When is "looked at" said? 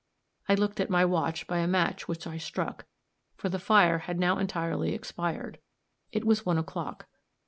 0.55-0.89